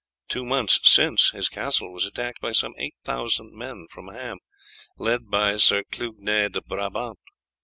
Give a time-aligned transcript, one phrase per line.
[0.29, 4.39] Two months since his castle was attacked by some eight thousand men from Ham,
[4.97, 7.19] led by Sir Clugnet de Brabant.